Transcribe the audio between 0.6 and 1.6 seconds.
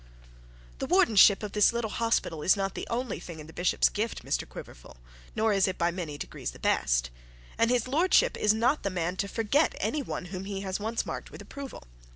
'The wardenship of